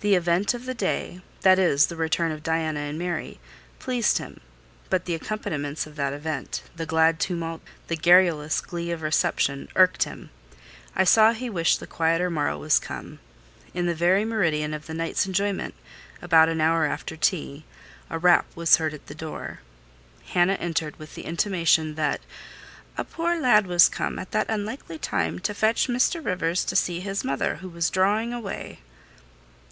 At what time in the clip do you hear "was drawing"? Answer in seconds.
27.68-28.32